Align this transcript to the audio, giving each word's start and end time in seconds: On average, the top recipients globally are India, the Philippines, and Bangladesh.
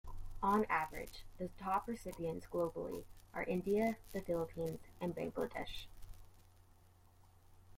On 0.41 0.65
average, 0.65 1.25
the 1.37 1.49
top 1.59 1.87
recipients 1.87 2.47
globally 2.47 3.05
are 3.35 3.43
India, 3.43 3.97
the 4.13 4.19
Philippines, 4.21 4.79
and 4.99 5.13
Bangladesh. 5.15 5.85